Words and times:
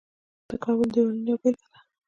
د 0.49 0.51
کابل 0.63 0.87
دیوالونه 0.93 1.25
یوه 1.29 1.39
بیلګه 1.41 1.67
ده 1.73 1.79